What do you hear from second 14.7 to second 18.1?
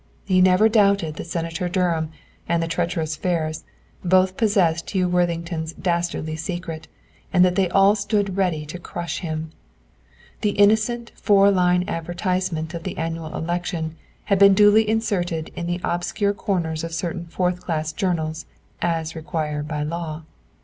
inserted in the obscure corners of certain fourth class